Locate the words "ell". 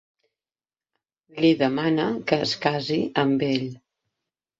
3.49-3.69